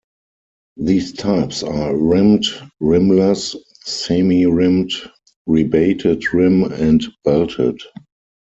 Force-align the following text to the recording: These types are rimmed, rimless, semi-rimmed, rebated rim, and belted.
These 0.77 1.13
types 1.13 1.61
are 1.61 1.95
rimmed, 1.95 2.45
rimless, 2.79 3.55
semi-rimmed, 3.83 4.91
rebated 5.47 6.33
rim, 6.33 6.63
and 6.63 7.03
belted. 7.23 7.79